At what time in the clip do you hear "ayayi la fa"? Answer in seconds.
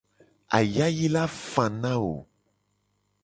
0.57-1.65